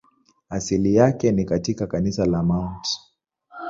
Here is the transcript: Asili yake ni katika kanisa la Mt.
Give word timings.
Asili 0.49 0.95
yake 0.95 1.31
ni 1.31 1.45
katika 1.45 1.87
kanisa 1.87 2.25
la 2.25 2.43
Mt. 2.43 2.85